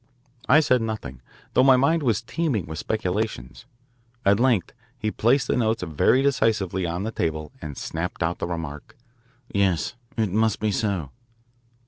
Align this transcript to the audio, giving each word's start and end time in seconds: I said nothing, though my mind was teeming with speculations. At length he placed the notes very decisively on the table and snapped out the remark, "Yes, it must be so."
I 0.49 0.61
said 0.61 0.81
nothing, 0.81 1.21
though 1.53 1.61
my 1.61 1.77
mind 1.77 2.01
was 2.01 2.23
teeming 2.23 2.65
with 2.65 2.79
speculations. 2.79 3.67
At 4.25 4.39
length 4.39 4.73
he 4.97 5.11
placed 5.11 5.45
the 5.45 5.55
notes 5.55 5.83
very 5.83 6.23
decisively 6.23 6.87
on 6.87 7.03
the 7.03 7.11
table 7.11 7.51
and 7.61 7.77
snapped 7.77 8.23
out 8.23 8.39
the 8.39 8.47
remark, 8.47 8.97
"Yes, 9.53 9.93
it 10.17 10.31
must 10.31 10.59
be 10.59 10.71
so." 10.71 11.11